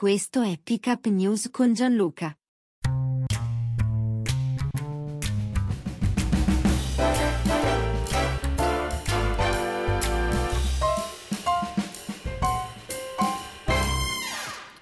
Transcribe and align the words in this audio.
Questo 0.00 0.40
è 0.40 0.58
Pick 0.64 1.08
News 1.08 1.50
con 1.50 1.74
Gianluca. 1.74 2.34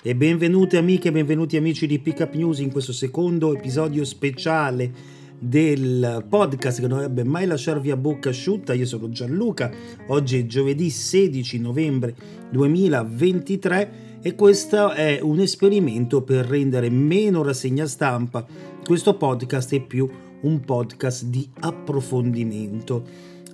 E 0.00 0.14
benvenute 0.14 0.76
amiche 0.76 1.08
e 1.08 1.10
benvenuti 1.10 1.56
amici 1.56 1.88
di 1.88 1.98
Pick 1.98 2.34
News 2.34 2.60
in 2.60 2.70
questo 2.70 2.92
secondo 2.92 3.52
episodio 3.56 4.04
speciale 4.04 5.16
del 5.36 6.24
podcast 6.28 6.80
che 6.80 6.86
dovrebbe 6.86 7.24
mai 7.24 7.46
lasciarvi 7.46 7.90
a 7.90 7.96
bocca 7.96 8.28
asciutta. 8.28 8.72
Io 8.72 8.86
sono 8.86 9.08
Gianluca, 9.08 9.68
oggi 10.06 10.38
è 10.38 10.46
giovedì 10.46 10.90
16 10.90 11.58
novembre 11.58 12.14
2023 12.50 14.07
e 14.20 14.34
questo 14.34 14.90
è 14.90 15.20
un 15.22 15.38
esperimento 15.38 16.22
per 16.22 16.46
rendere 16.46 16.90
meno 16.90 17.42
rassegna 17.42 17.86
stampa. 17.86 18.44
Questo 18.84 19.16
podcast 19.16 19.72
e 19.72 19.80
più 19.80 20.08
un 20.40 20.60
podcast 20.60 21.24
di 21.24 21.48
approfondimento. 21.60 23.04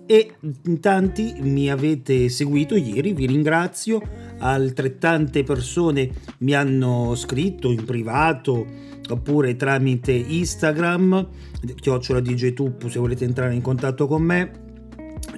E 0.06 0.34
tanti 0.80 1.34
mi 1.40 1.70
avete 1.70 2.28
seguito 2.28 2.76
ieri, 2.76 3.12
vi 3.12 3.26
ringrazio, 3.26 4.02
altrettante 4.38 5.42
persone 5.44 6.10
mi 6.38 6.54
hanno 6.54 7.14
scritto 7.14 7.70
in 7.70 7.84
privato 7.84 8.66
oppure 9.08 9.56
tramite 9.56 10.12
Instagram, 10.12 11.28
chiocciola 11.76 12.20
DJTup 12.20 12.88
se 12.88 12.98
volete 12.98 13.24
entrare 13.24 13.54
in 13.54 13.62
contatto 13.62 14.06
con 14.06 14.22
me. 14.22 14.62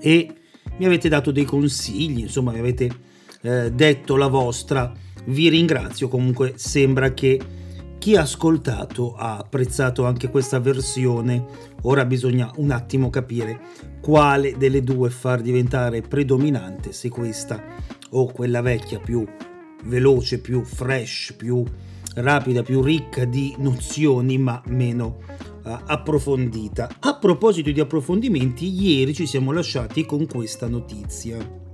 E 0.00 0.34
mi 0.78 0.84
avete 0.84 1.08
dato 1.08 1.30
dei 1.30 1.44
consigli, 1.44 2.20
insomma 2.20 2.52
mi 2.52 2.58
avete 2.58 2.90
eh, 3.42 3.72
detto 3.72 4.16
la 4.16 4.26
vostra 4.26 4.92
vi 5.26 5.48
ringrazio, 5.48 6.08
comunque 6.08 6.54
sembra 6.56 7.12
che 7.12 7.40
chi 7.98 8.14
ha 8.14 8.22
ascoltato 8.22 9.14
ha 9.16 9.38
apprezzato 9.38 10.04
anche 10.04 10.30
questa 10.30 10.60
versione, 10.60 11.44
ora 11.82 12.04
bisogna 12.04 12.52
un 12.56 12.70
attimo 12.70 13.10
capire 13.10 13.60
quale 14.00 14.56
delle 14.56 14.82
due 14.82 15.10
far 15.10 15.40
diventare 15.40 16.02
predominante, 16.02 16.92
se 16.92 17.08
questa 17.08 17.60
o 18.10 18.26
quella 18.26 18.60
vecchia 18.60 19.00
più 19.00 19.26
veloce, 19.84 20.40
più 20.40 20.62
fresh, 20.62 21.34
più 21.36 21.64
rapida, 22.14 22.62
più 22.62 22.82
ricca 22.82 23.24
di 23.24 23.54
nozioni 23.58 24.38
ma 24.38 24.62
meno 24.68 25.18
uh, 25.64 25.76
approfondita. 25.86 26.88
A 27.00 27.16
proposito 27.16 27.70
di 27.70 27.80
approfondimenti, 27.80 28.68
ieri 28.68 29.14
ci 29.14 29.26
siamo 29.26 29.52
lasciati 29.52 30.06
con 30.06 30.26
questa 30.26 30.68
notizia. 30.68 31.65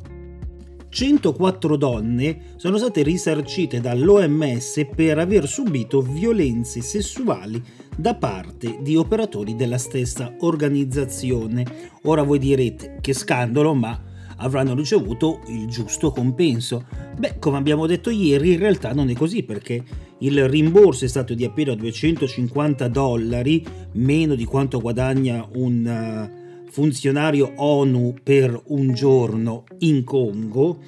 104 0.93 1.77
donne 1.77 2.39
sono 2.57 2.77
state 2.77 3.03
risarcite 3.03 3.81
dall'OMS 3.81 4.89
per 4.95 5.19
aver 5.19 5.49
subito 5.49 6.03
violenze 6.03 6.83
sessuali 6.83 7.63
da 7.97 8.15
parte 8.15 8.77
di 8.83 8.95
operatori 8.95 9.57
della 9.57 9.79
stessa 9.79 10.35
organizzazione. 10.41 11.65
Ora 12.03 12.23
voi 12.23 12.39
direte 12.39 12.99
che 13.01 13.15
scandalo, 13.15 13.73
ma 13.73 13.99
avranno 14.37 14.75
ricevuto 14.75 15.41
il 15.47 15.67
giusto 15.67 16.11
compenso. 16.11 16.85
Beh, 17.17 17.39
come 17.39 17.57
abbiamo 17.57 17.87
detto 17.87 18.11
ieri, 18.11 18.53
in 18.53 18.59
realtà 18.59 18.93
non 18.93 19.09
è 19.09 19.15
così 19.15 19.45
perché 19.45 19.83
il 20.19 20.47
rimborso 20.47 21.07
è 21.07 21.09
stato 21.09 21.33
di 21.33 21.47
appena 21.47 21.75
250 21.75 22.89
dollari, 22.89 23.65
meno 23.93 24.35
di 24.35 24.45
quanto 24.45 24.79
guadagna 24.79 25.49
un 25.55 26.31
uh, 26.39 26.42
funzionario 26.73 27.53
ONU 27.57 28.15
per 28.23 28.59
un 28.69 28.95
giorno 28.95 29.65
in 29.81 30.05
Congo 30.05 30.79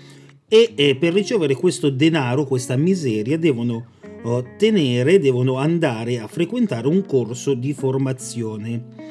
e 0.49 0.73
eh, 0.75 0.97
per 0.97 1.13
ricevere 1.13 1.55
questo 1.55 1.91
denaro, 1.91 2.47
questa 2.47 2.75
miseria, 2.77 3.37
devono 3.37 3.89
eh, 4.25 4.45
tenere, 4.57 5.19
devono 5.19 5.59
andare 5.59 6.19
a 6.19 6.27
frequentare 6.27 6.89
un 6.89 7.05
corso 7.05 7.53
di 7.53 7.75
formazione. 7.75 9.03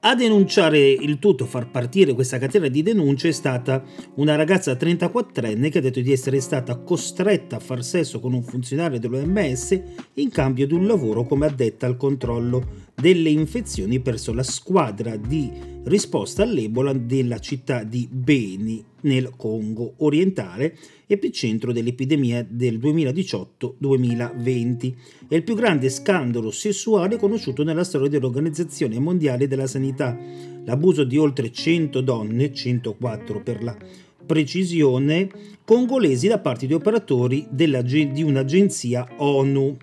A 0.00 0.14
denunciare 0.14 0.78
il 0.78 1.18
tutto, 1.18 1.46
far 1.46 1.70
partire 1.70 2.12
questa 2.12 2.36
catena 2.36 2.68
di 2.68 2.82
denunce 2.82 3.28
è 3.28 3.32
stata 3.32 3.82
una 4.16 4.36
ragazza 4.36 4.74
34enne 4.74 5.70
che 5.70 5.78
ha 5.78 5.80
detto 5.80 6.02
di 6.02 6.12
essere 6.12 6.40
stata 6.40 6.76
costretta 6.76 7.56
a 7.56 7.60
far 7.60 7.82
sesso 7.82 8.20
con 8.20 8.34
un 8.34 8.42
funzionario 8.42 8.98
dell'OMS 8.98 9.80
in 10.14 10.28
cambio 10.28 10.66
di 10.66 10.74
un 10.74 10.86
lavoro 10.86 11.24
come 11.24 11.46
addetta 11.46 11.86
al 11.86 11.96
controllo 11.96 12.92
delle 13.04 13.28
infezioni 13.28 14.00
presso 14.00 14.32
la 14.32 14.42
squadra 14.42 15.16
di 15.16 15.52
risposta 15.82 16.42
all'Ebola 16.42 16.94
della 16.94 17.38
città 17.38 17.84
di 17.84 18.08
Beni 18.10 18.82
nel 19.02 19.32
Congo 19.36 19.92
orientale, 19.98 20.74
epicentro 21.06 21.70
dell'epidemia 21.70 22.42
del 22.48 22.78
2018-2020. 22.78 24.94
È 25.28 25.34
il 25.34 25.42
più 25.42 25.54
grande 25.54 25.90
scandalo 25.90 26.50
sessuale 26.50 27.18
conosciuto 27.18 27.62
nella 27.62 27.84
storia 27.84 28.08
dell'Organizzazione 28.08 28.98
Mondiale 28.98 29.48
della 29.48 29.66
Sanità. 29.66 30.18
L'abuso 30.64 31.04
di 31.04 31.18
oltre 31.18 31.52
100 31.52 32.00
donne, 32.00 32.54
104 32.54 33.42
per 33.42 33.62
la 33.62 33.76
precisione, 34.24 35.28
congolesi 35.62 36.26
da 36.26 36.38
parte 36.38 36.66
di 36.66 36.72
operatori 36.72 37.46
di 37.50 38.22
un'agenzia 38.22 39.06
ONU. 39.18 39.76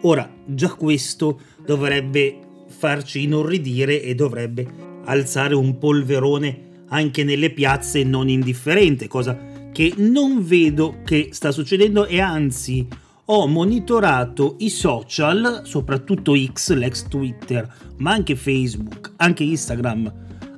Ora, 0.00 0.28
già 0.44 0.74
questo 0.74 1.38
dovrebbe 1.64 2.40
farci 2.76 3.22
inorridire 3.22 4.02
e 4.02 4.14
dovrebbe 4.14 4.66
alzare 5.04 5.54
un 5.54 5.78
polverone 5.78 6.84
anche 6.88 7.24
nelle 7.24 7.50
piazze 7.50 8.04
non 8.04 8.28
indifferente, 8.28 9.08
cosa 9.08 9.36
che 9.72 9.92
non 9.96 10.44
vedo 10.44 10.98
che 11.04 11.30
sta 11.32 11.50
succedendo 11.50 12.06
e 12.06 12.20
anzi 12.20 12.86
ho 13.28 13.46
monitorato 13.46 14.54
i 14.60 14.70
social, 14.70 15.62
soprattutto 15.64 16.34
X, 16.36 16.72
l'ex 16.74 17.08
Twitter, 17.08 17.68
ma 17.96 18.12
anche 18.12 18.36
Facebook, 18.36 19.14
anche 19.16 19.42
Instagram, 19.42 20.12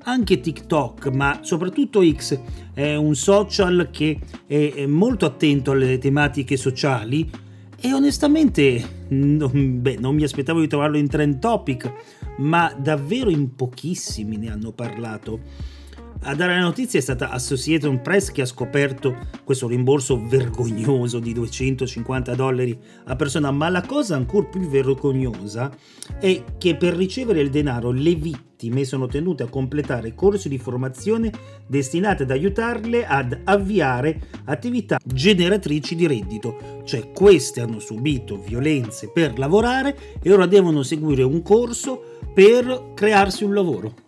anche 0.04 0.40
TikTok, 0.40 1.08
ma 1.08 1.40
soprattutto 1.42 2.02
X. 2.04 2.38
È 2.74 2.94
un 2.94 3.14
social 3.14 3.88
che 3.90 4.20
è 4.46 4.86
molto 4.86 5.24
attento 5.24 5.70
alle 5.70 5.98
tematiche 5.98 6.56
sociali 6.56 7.28
e 7.80 7.92
onestamente 7.92 8.97
non, 9.08 9.82
beh, 9.82 9.96
non 9.98 10.14
mi 10.14 10.22
aspettavo 10.22 10.60
di 10.60 10.66
trovarlo 10.66 10.96
in 10.96 11.08
trend 11.08 11.38
topic, 11.38 11.92
ma 12.38 12.74
davvero 12.78 13.30
in 13.30 13.54
pochissimi 13.54 14.36
ne 14.36 14.50
hanno 14.50 14.72
parlato. 14.72 15.40
A 16.22 16.34
dare 16.34 16.56
la 16.56 16.62
notizia 16.62 16.98
è 16.98 17.02
stata 17.02 17.30
Associated 17.30 18.00
Press 18.00 18.32
che 18.32 18.42
ha 18.42 18.46
scoperto 18.46 19.16
questo 19.44 19.68
rimborso 19.68 20.20
vergognoso 20.26 21.20
di 21.20 21.32
250 21.32 22.34
dollari 22.34 22.76
a 23.04 23.16
persona, 23.16 23.52
ma 23.52 23.68
la 23.68 23.82
cosa 23.82 24.16
ancora 24.16 24.46
più 24.46 24.68
vergognosa 24.68 25.70
è 26.18 26.42
che 26.58 26.76
per 26.76 26.96
ricevere 26.96 27.40
il 27.40 27.50
denaro 27.50 27.92
le 27.92 28.16
vittime 28.16 28.84
sono 28.84 29.06
tenute 29.06 29.44
a 29.44 29.48
completare 29.48 30.14
corsi 30.14 30.48
di 30.48 30.58
formazione 30.58 31.32
destinate 31.66 32.24
ad 32.24 32.30
aiutarle 32.32 33.06
ad 33.06 33.40
avviare 33.44 34.20
attività 34.46 34.98
generatrici 35.02 35.94
di 35.94 36.08
reddito, 36.08 36.82
cioè 36.84 37.12
queste 37.12 37.60
hanno 37.60 37.78
subito 37.78 38.36
violenze 38.36 39.08
per 39.08 39.38
lavorare 39.38 39.96
e 40.20 40.32
ora 40.32 40.46
devono 40.46 40.82
seguire 40.82 41.22
un 41.22 41.40
corso 41.42 42.18
per 42.34 42.90
crearsi 42.94 43.44
un 43.44 43.54
lavoro. 43.54 44.06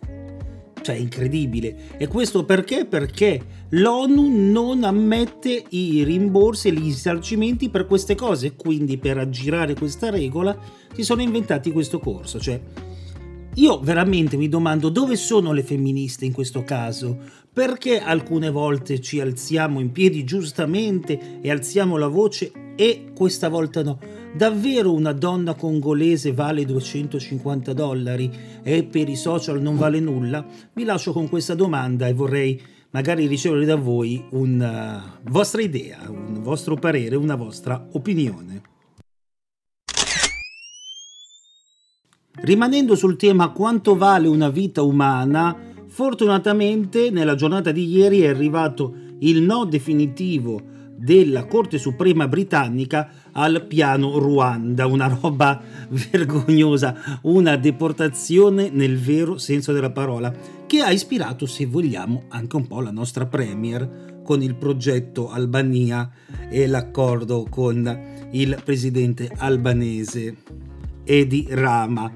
Cioè, 0.81 0.95
incredibile. 0.95 1.97
E 1.97 2.07
questo 2.07 2.43
perché? 2.43 2.85
Perché 2.85 3.41
l'ONU 3.69 4.51
non 4.51 4.83
ammette 4.83 5.63
i 5.69 6.03
rimborsi 6.03 6.69
e 6.69 6.73
gli 6.73 6.85
risarcimenti 6.85 7.69
per 7.69 7.85
queste 7.85 8.15
cose. 8.15 8.55
Quindi, 8.55 8.97
per 8.97 9.17
aggirare 9.17 9.75
questa 9.75 10.09
regola, 10.09 10.57
si 10.93 11.03
sono 11.03 11.21
inventati 11.21 11.71
questo 11.71 11.99
corso. 11.99 12.39
Cioè, 12.39 12.59
io 13.55 13.79
veramente 13.79 14.37
mi 14.37 14.47
domando 14.47 14.89
dove 14.89 15.17
sono 15.17 15.51
le 15.51 15.61
femministe 15.61 16.25
in 16.25 16.31
questo 16.31 16.63
caso? 16.63 17.17
Perché 17.53 17.99
alcune 17.99 18.49
volte 18.49 19.01
ci 19.01 19.19
alziamo 19.19 19.81
in 19.81 19.91
piedi 19.91 20.23
giustamente 20.23 21.41
e 21.41 21.51
alziamo 21.51 21.97
la 21.97 22.07
voce 22.07 22.73
e 22.77 23.11
questa 23.13 23.49
volta 23.49 23.83
no? 23.83 23.99
Davvero 24.33 24.93
una 24.93 25.11
donna 25.11 25.53
congolese 25.55 26.31
vale 26.31 26.63
250 26.63 27.73
dollari 27.73 28.31
e 28.63 28.85
per 28.85 29.09
i 29.09 29.17
social 29.17 29.61
non 29.61 29.75
vale 29.75 29.99
nulla? 29.99 30.45
Vi 30.71 30.85
lascio 30.85 31.11
con 31.11 31.27
questa 31.27 31.53
domanda 31.53 32.07
e 32.07 32.13
vorrei 32.13 32.57
magari 32.91 33.27
ricevere 33.27 33.65
da 33.65 33.75
voi 33.75 34.23
una 34.29 35.19
vostra 35.23 35.61
idea, 35.61 36.09
un 36.09 36.41
vostro 36.41 36.75
parere, 36.75 37.17
una 37.17 37.35
vostra 37.35 37.85
opinione. 37.91 38.61
Rimanendo 42.43 42.95
sul 42.95 43.17
tema 43.17 43.49
quanto 43.49 43.97
vale 43.97 44.29
una 44.29 44.49
vita 44.49 44.81
umana, 44.83 45.69
fortunatamente 45.91 47.09
nella 47.09 47.35
giornata 47.35 47.71
di 47.71 47.85
ieri 47.85 48.21
è 48.21 48.29
arrivato 48.29 48.95
il 49.19 49.41
no 49.41 49.65
definitivo 49.65 50.61
della 50.95 51.45
Corte 51.45 51.77
Suprema 51.77 52.29
britannica 52.29 53.09
al 53.33 53.65
piano 53.67 54.17
Ruanda, 54.17 54.85
una 54.85 55.07
roba 55.07 55.61
vergognosa, 56.11 57.19
una 57.23 57.57
deportazione 57.57 58.69
nel 58.69 58.97
vero 58.97 59.37
senso 59.37 59.73
della 59.73 59.91
parola, 59.91 60.33
che 60.65 60.79
ha 60.79 60.91
ispirato, 60.91 61.45
se 61.45 61.65
vogliamo, 61.65 62.23
anche 62.29 62.55
un 62.55 62.67
po' 62.67 62.79
la 62.79 62.91
nostra 62.91 63.25
Premier 63.25 64.21
con 64.23 64.41
il 64.41 64.55
progetto 64.55 65.29
Albania 65.29 66.09
e 66.49 66.67
l'accordo 66.67 67.45
con 67.49 68.29
il 68.31 68.61
presidente 68.63 69.29
albanese 69.37 70.37
Edi 71.03 71.47
Rama. 71.49 72.09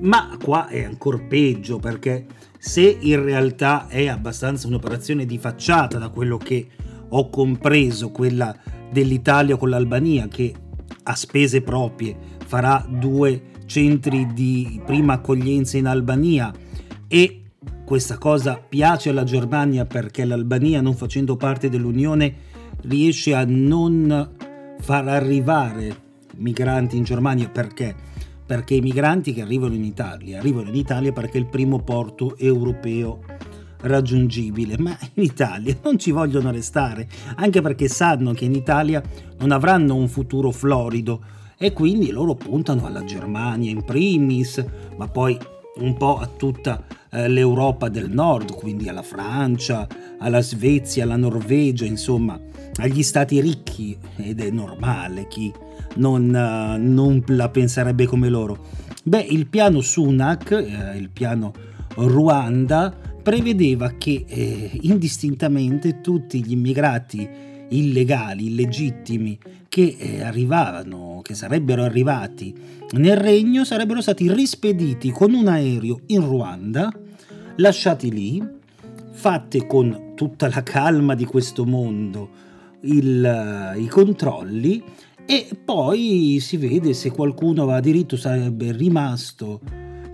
Ma 0.00 0.36
qua 0.42 0.66
è 0.66 0.84
ancora 0.84 1.18
peggio 1.18 1.78
perché 1.78 2.26
se 2.66 2.96
in 2.98 3.22
realtà 3.22 3.88
è 3.88 4.06
abbastanza 4.06 4.66
un'operazione 4.68 5.26
di 5.26 5.36
facciata 5.36 5.98
da 5.98 6.08
quello 6.08 6.38
che 6.38 6.66
ho 7.10 7.28
compreso, 7.28 8.10
quella 8.10 8.56
dell'Italia 8.90 9.56
con 9.56 9.68
l'Albania 9.68 10.28
che 10.28 10.54
a 11.02 11.14
spese 11.14 11.60
proprie 11.60 12.16
farà 12.46 12.82
due 12.88 13.50
centri 13.66 14.32
di 14.32 14.80
prima 14.82 15.12
accoglienza 15.12 15.76
in 15.76 15.86
Albania 15.86 16.50
e 17.06 17.42
questa 17.84 18.16
cosa 18.16 18.56
piace 18.66 19.10
alla 19.10 19.24
Germania 19.24 19.84
perché 19.84 20.24
l'Albania 20.24 20.80
non 20.80 20.94
facendo 20.94 21.36
parte 21.36 21.68
dell'Unione 21.68 22.34
riesce 22.84 23.34
a 23.34 23.44
non 23.46 24.30
far 24.80 25.06
arrivare 25.06 25.94
migranti 26.36 26.96
in 26.96 27.04
Germania 27.04 27.50
perché? 27.50 28.13
Perché 28.46 28.74
i 28.74 28.80
migranti 28.80 29.32
che 29.32 29.42
arrivano 29.42 29.74
in 29.74 29.84
Italia 29.84 30.38
arrivano 30.38 30.68
in 30.68 30.74
Italia 30.74 31.12
perché 31.12 31.38
è 31.38 31.40
il 31.40 31.46
primo 31.46 31.80
porto 31.80 32.36
europeo 32.36 33.20
raggiungibile, 33.84 34.76
ma 34.78 34.96
in 35.14 35.22
Italia 35.22 35.76
non 35.82 35.98
ci 35.98 36.10
vogliono 36.10 36.50
restare, 36.50 37.08
anche 37.36 37.60
perché 37.60 37.88
sanno 37.88 38.32
che 38.32 38.44
in 38.44 38.54
Italia 38.54 39.02
non 39.38 39.50
avranno 39.50 39.94
un 39.94 40.08
futuro 40.08 40.50
florido 40.50 41.22
e 41.56 41.72
quindi 41.72 42.10
loro 42.10 42.34
puntano 42.34 42.86
alla 42.86 43.04
Germania 43.04 43.70
in 43.70 43.84
primis, 43.84 44.64
ma 44.96 45.08
poi 45.08 45.38
un 45.76 45.96
po' 45.96 46.18
a 46.18 46.26
tutta 46.26 46.84
eh, 47.10 47.28
l'Europa 47.28 47.88
del 47.88 48.10
Nord, 48.10 48.54
quindi 48.54 48.88
alla 48.88 49.02
Francia, 49.02 49.86
alla 50.18 50.40
Svezia, 50.40 51.04
alla 51.04 51.16
Norvegia, 51.16 51.84
insomma, 51.84 52.38
agli 52.76 53.02
stati 53.02 53.40
ricchi 53.40 53.96
ed 54.16 54.40
è 54.40 54.50
normale 54.50 55.28
chi 55.28 55.52
non, 55.96 56.28
uh, 56.28 56.80
non 56.80 57.22
la 57.28 57.48
penserebbe 57.48 58.06
come 58.06 58.28
loro. 58.28 58.82
Beh, 59.04 59.26
il 59.30 59.46
piano 59.46 59.80
Sunak, 59.80 60.50
eh, 60.50 60.96
il 60.96 61.10
piano 61.10 61.52
Ruanda, 61.94 62.94
prevedeva 63.22 63.92
che 63.98 64.24
eh, 64.26 64.70
indistintamente 64.82 66.00
tutti 66.00 66.42
gli 66.42 66.52
immigrati 66.52 67.28
illegali, 67.68 68.46
illegittimi, 68.46 69.38
che 69.68 69.96
eh, 69.98 70.22
arrivavano, 70.22 71.20
che 71.22 71.34
sarebbero 71.34 71.82
arrivati 71.82 72.54
nel 72.92 73.16
regno, 73.16 73.64
sarebbero 73.64 74.00
stati 74.00 74.32
rispediti 74.32 75.10
con 75.10 75.34
un 75.34 75.48
aereo 75.48 76.00
in 76.06 76.24
Ruanda, 76.24 76.92
lasciati 77.56 78.10
lì, 78.10 78.42
fatte 79.10 79.66
con 79.66 80.12
tutta 80.14 80.48
la 80.48 80.62
calma 80.62 81.14
di 81.14 81.24
questo 81.24 81.64
mondo 81.64 82.42
il, 82.84 83.74
i 83.78 83.86
controlli 83.86 84.82
e 85.26 85.48
poi 85.64 86.38
si 86.40 86.56
vede 86.56 86.92
se 86.92 87.10
qualcuno 87.10 87.62
aveva 87.62 87.80
diritto 87.80 88.16
sarebbe 88.16 88.72
rimasto 88.72 89.60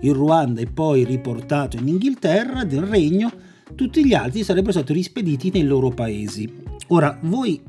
in 0.01 0.13
Ruanda 0.13 0.61
e 0.61 0.67
poi 0.67 1.03
riportato 1.03 1.77
in 1.77 1.87
Inghilterra 1.87 2.63
del 2.63 2.83
regno, 2.83 3.31
tutti 3.75 4.05
gli 4.05 4.13
altri 4.13 4.43
sarebbero 4.43 4.71
stati 4.71 4.93
rispediti 4.93 5.51
nei 5.51 5.63
loro 5.63 5.89
paesi. 5.89 6.51
Ora, 6.87 7.17
voi 7.21 7.61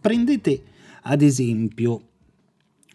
prendete 0.00 0.62
ad 1.02 1.22
esempio 1.22 2.00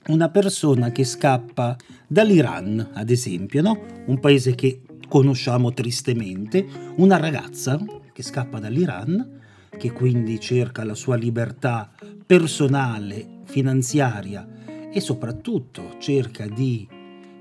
una 0.07 0.29
persona 0.29 0.91
che 0.91 1.03
scappa 1.03 1.75
dall'Iran, 2.07 2.89
ad 2.93 3.09
esempio, 3.09 3.61
no? 3.61 3.79
un 4.05 4.19
paese 4.19 4.55
che 4.55 4.81
conosciamo 5.07 5.73
tristemente, 5.73 6.65
una 6.97 7.17
ragazza 7.17 7.79
che 8.13 8.23
scappa 8.23 8.59
dall'Iran, 8.59 9.36
che 9.77 9.91
quindi 9.91 10.39
cerca 10.39 10.83
la 10.83 10.95
sua 10.95 11.15
libertà 11.15 11.89
personale, 12.25 13.41
finanziaria 13.45 14.47
e 14.91 14.99
soprattutto 14.99 15.95
cerca 15.99 16.47
di 16.47 16.87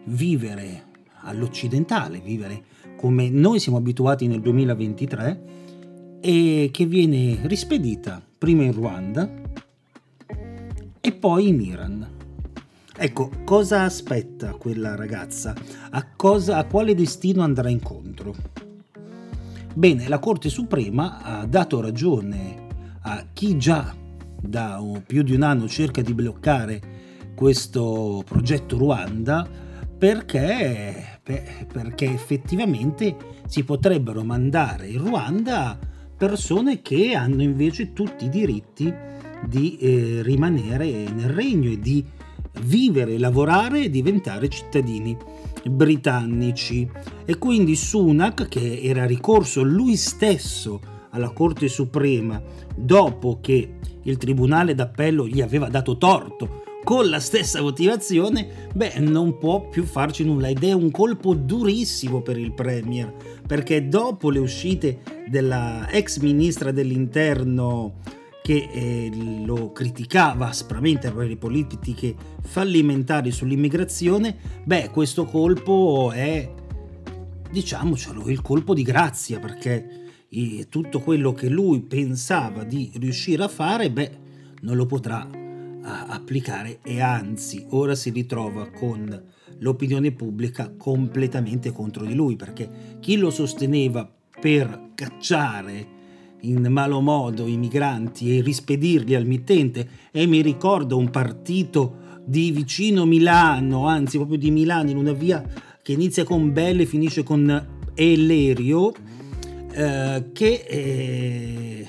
vivere 0.05 0.85
all'occidentale, 1.23 2.21
vivere 2.21 2.65
come 2.97 3.29
noi 3.29 3.59
siamo 3.59 3.79
abituati 3.79 4.27
nel 4.27 4.41
2023 4.41 5.41
e 6.21 6.71
che 6.73 6.87
viene 6.87 7.39
rispedita 7.43 8.23
prima 8.39 8.63
in 8.63 8.73
Ruanda 8.73 9.31
e 11.01 11.13
poi 11.13 11.49
in 11.49 11.61
Iran. 11.61 12.15
Ecco, 12.99 13.31
cosa 13.45 13.83
aspetta 13.83 14.53
quella 14.53 14.95
ragazza? 14.95 15.55
A, 15.91 16.07
cosa, 16.17 16.57
a 16.57 16.65
quale 16.65 16.95
destino 16.95 17.43
andrà 17.43 17.69
incontro? 17.69 18.56
Bene, 19.77 20.09
la 20.09 20.19
Corte 20.19 20.49
Suprema 20.49 21.23
ha 21.23 21.45
dato 21.45 21.83
ragione 21.83 22.67
a 23.03 23.27
chi 23.31 23.59
già 23.59 23.95
da 24.41 24.83
più 25.05 25.23
di 25.23 25.35
un 25.35 25.43
anno 25.43 25.69
cerca 25.69 26.01
di 26.01 26.15
bloccare 26.15 26.81
questo 27.35 28.23
progetto 28.25 28.79
Ruanda 28.79 29.47
perché, 29.99 31.21
perché 31.23 32.11
effettivamente 32.11 33.17
si 33.49 33.65
potrebbero 33.65 34.25
mandare 34.25 34.87
in 34.87 35.05
Ruanda 35.05 35.79
persone 36.17 36.81
che 36.81 37.15
hanno 37.15 37.43
invece 37.43 37.93
tutti 37.93 38.25
i 38.25 38.31
diritti 38.31 38.91
di 39.47 39.77
eh, 39.77 40.23
rimanere 40.23 40.87
nel 40.87 41.29
regno 41.29 41.71
e 41.71 41.79
di 41.79 42.03
vivere, 42.63 43.19
lavorare 43.19 43.83
e 43.83 43.91
diventare 43.91 44.49
cittadini 44.49 45.15
britannici. 45.71 46.89
E 47.25 47.39
quindi 47.39 47.77
Sunak, 47.77 48.49
che 48.49 48.81
era 48.83 49.05
ricorso 49.05 49.63
lui 49.63 49.97
stesso 49.97 50.81
alla 51.11 51.31
Corte 51.31 51.69
Suprema 51.69 52.43
dopo 52.75 53.39
che 53.41 53.75
il 54.03 54.17
Tribunale 54.19 54.75
d'Appello 54.75 55.27
gli 55.27 55.41
aveva 55.41 55.69
dato 55.69 55.97
torto 55.97 56.63
con 56.85 57.09
la 57.09 57.19
stessa 57.19 57.61
motivazione, 57.61 58.69
beh, 58.73 59.01
non 59.01 59.39
può 59.39 59.69
più 59.69 59.83
farci 59.83 60.25
nulla 60.25 60.47
ed 60.47 60.63
è 60.63 60.71
un 60.71 60.93
colpo 60.93 61.35
durissimo 61.35 62.21
per 62.21 62.39
il 62.39 62.53
Premier, 62.53 63.13
perché 63.45 63.89
dopo 63.89 64.31
le 64.31 64.39
uscite 64.39 65.01
della 65.29 65.91
ex 65.91 66.21
ministra 66.21 66.71
dell'Interno 66.71 67.95
che 68.47 68.69
eh, 68.73 69.11
lo 69.45 69.73
criticava 69.73 70.47
aspramente 70.47 71.11
per 71.11 71.27
le 71.27 71.37
politiche 71.37 72.15
fallimentari 72.43 73.33
sull'immigrazione, 73.33 74.37
beh, 74.63 74.91
questo 74.91 75.25
colpo 75.25 76.13
è, 76.15 76.49
diciamocelo, 77.51 78.29
il 78.29 78.43
colpo 78.43 78.73
di 78.73 78.85
grazia, 78.85 79.41
perché 79.41 80.05
eh, 80.29 80.69
tutto 80.69 81.01
quello 81.01 81.33
che 81.33 81.49
lui 81.49 81.81
pensava 81.81 82.63
di 82.63 82.93
riuscire 83.01 83.43
a 83.43 83.49
fare, 83.49 83.91
beh, 83.91 84.17
non 84.61 84.77
lo 84.77 84.87
potrà 84.87 85.29
applicare 85.83 86.79
e 86.85 87.01
anzi 87.01 87.67
ora 87.71 87.97
si 87.97 88.11
ritrova 88.11 88.71
con 88.71 89.25
l'opinione 89.59 90.13
pubblica 90.13 90.73
completamente 90.77 91.73
contro 91.73 92.05
di 92.05 92.15
lui 92.15 92.35
perché 92.35 92.99
chi 92.99 93.17
lo 93.17 93.31
sosteneva 93.31 94.09
per 94.41 94.91
cacciare 94.95 95.95
in 96.49 96.67
malo 96.71 97.01
modo 97.01 97.47
i 97.47 97.57
migranti 97.57 98.37
e 98.37 98.43
rispedirli 98.43 99.15
al 99.15 99.27
mittente 99.27 99.89
e 100.11 100.27
mi 100.27 100.43
ricordo 100.43 100.97
un 100.97 101.11
partito 101.11 102.05
di 102.25 102.51
vicino 102.51 103.05
Milano, 103.05 103.87
anzi 103.87 104.17
proprio 104.17 104.39
di 104.39 104.51
Milano, 104.51 104.91
in 104.91 104.97
una 104.97 105.13
via 105.13 105.45
che 105.83 105.93
inizia 105.93 106.25
con 106.25 106.53
Belle 106.53 106.83
e 106.83 106.87
finisce 106.87 107.23
con 107.23 107.67
Elerio, 107.95 108.93
eh, 109.73 110.25
che 110.33 110.65
eh, 110.69 111.89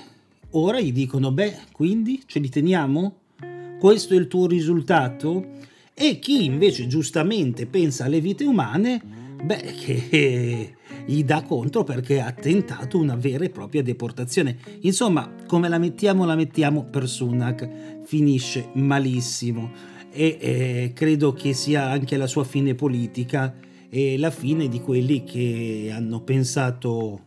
ora 0.51 0.79
gli 0.79 0.91
dicono, 0.91 1.31
beh, 1.31 1.57
quindi 1.71 2.21
ce 2.25 2.39
li 2.39 2.49
teniamo? 2.49 3.15
questo 3.79 4.13
è 4.13 4.17
il 4.17 4.27
tuo 4.27 4.47
risultato? 4.47 5.55
E 5.93 6.19
chi 6.19 6.45
invece 6.45 6.87
giustamente 6.87 7.65
pensa 7.65 8.05
alle 8.05 8.21
vite 8.21 8.43
umane, 8.43 9.01
beh, 9.43 9.73
che 9.79 10.75
gli 11.07 11.23
dà 11.23 11.41
contro 11.41 11.85
perché 11.85 12.19
ha 12.19 12.33
tentato 12.33 12.97
una 12.97 13.15
vera 13.15 13.45
e 13.45 13.49
propria 13.49 13.81
deportazione. 13.81 14.57
Insomma, 14.81 15.33
come 15.47 15.69
la 15.69 15.77
mettiamo, 15.77 16.25
la 16.25 16.35
mettiamo 16.35 16.83
per 16.83 17.07
Sunak, 17.07 18.03
finisce 18.03 18.69
malissimo 18.73 19.71
e 20.11 20.37
eh, 20.39 20.91
credo 20.93 21.31
che 21.31 21.53
sia 21.53 21.89
anche 21.89 22.17
la 22.17 22.27
sua 22.27 22.43
fine 22.43 22.75
politica 22.75 23.55
e 23.89 24.17
la 24.17 24.31
fine 24.31 24.67
di 24.67 24.81
quelli 24.81 25.23
che 25.23 25.89
hanno 25.93 26.21
pensato 26.21 27.21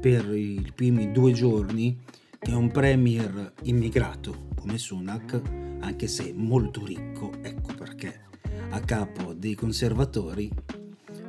per 0.00 0.34
i 0.34 0.72
primi 0.74 1.12
due 1.12 1.32
giorni 1.32 1.96
che 2.36 2.52
un 2.52 2.70
premier 2.72 3.52
immigrato 3.62 4.48
come 4.56 4.76
Sunak, 4.76 5.40
anche 5.80 6.08
se 6.08 6.32
molto 6.34 6.84
ricco, 6.84 7.30
ecco 7.42 7.74
perché 7.74 8.22
a 8.70 8.80
capo 8.80 9.34
dei 9.34 9.54
conservatori, 9.54 10.50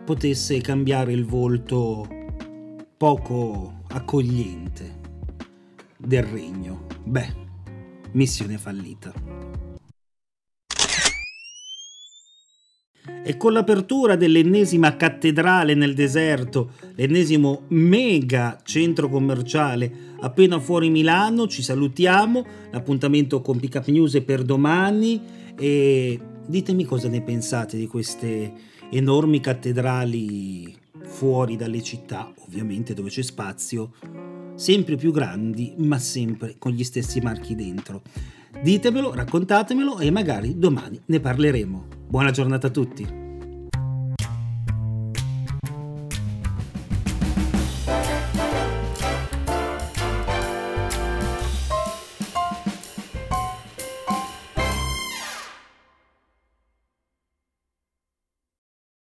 potesse 0.06 0.62
cambiare 0.62 1.12
il 1.12 1.26
volto 1.26 2.08
poco 2.96 3.82
accogliente 3.90 5.00
del 5.98 6.24
regno. 6.24 6.86
Beh, 7.04 7.34
missione 8.12 8.58
fallita. 8.58 9.46
e 13.28 13.38
con 13.38 13.54
l'apertura 13.54 14.16
dell'ennesima 14.16 14.96
cattedrale 14.96 15.74
nel 15.74 15.96
deserto, 15.96 16.74
l'ennesimo 16.94 17.64
mega 17.70 18.60
centro 18.64 19.10
commerciale 19.10 20.14
appena 20.20 20.60
fuori 20.60 20.92
Milano, 20.92 21.48
ci 21.48 21.64
salutiamo, 21.64 22.46
l'appuntamento 22.70 23.42
con 23.42 23.60
Pick 23.60 23.76
Up 23.76 23.88
News 23.88 24.14
è 24.14 24.22
per 24.22 24.44
domani 24.44 25.20
e 25.58 26.20
ditemi 26.46 26.84
cosa 26.84 27.10
ne 27.10 27.22
pensate 27.22 27.78
di 27.78 27.88
queste 27.88 28.54
enormi 28.92 29.40
cattedrali 29.40 30.76
fuori 31.04 31.56
dalle 31.56 31.82
città, 31.82 32.32
ovviamente 32.46 32.94
dove 32.94 33.10
c'è 33.10 33.22
spazio, 33.22 33.94
sempre 34.56 34.96
più 34.96 35.12
grandi, 35.12 35.74
ma 35.78 36.00
sempre 36.00 36.56
con 36.58 36.72
gli 36.72 36.84
stessi 36.84 37.20
marchi 37.20 37.56
dentro. 37.56 38.02
Ditemelo, 38.62 39.14
raccontatemelo 39.14 40.00
e 40.00 40.10
magari 40.12 40.58
domani 40.58 41.00
ne 41.06 41.20
parleremo. 41.20 41.88
Buona 42.08 42.32
giornata 42.32 42.68
a 42.68 42.72
tutti! 42.72 43.25